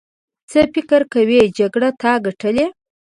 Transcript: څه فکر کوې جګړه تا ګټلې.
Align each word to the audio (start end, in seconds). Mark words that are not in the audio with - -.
څه 0.49 0.61
فکر 0.73 1.01
کوې 1.13 1.41
جګړه 1.59 1.89
تا 2.01 2.13
ګټلې. 2.25 2.65